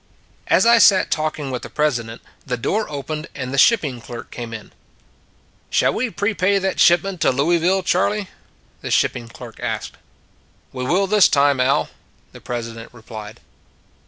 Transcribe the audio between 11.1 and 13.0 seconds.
time, Al," the president